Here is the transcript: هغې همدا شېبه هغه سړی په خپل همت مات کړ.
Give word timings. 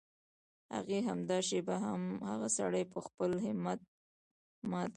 هغې 0.75 0.99
همدا 1.07 1.37
شېبه 1.47 1.75
هغه 2.29 2.47
سړی 2.57 2.83
په 2.93 2.99
خپل 3.07 3.31
همت 3.45 3.79
مات 4.71 4.87
کړ. 4.89 4.89